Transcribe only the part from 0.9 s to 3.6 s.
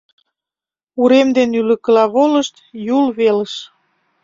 Урем дене ӱлыкыла волышт, Юл велыш.